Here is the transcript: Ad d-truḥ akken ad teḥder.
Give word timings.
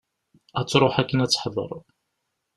Ad 0.59 0.63
d-truḥ 0.65 0.95
akken 1.01 1.23
ad 1.23 1.29
teḥder. 1.31 1.71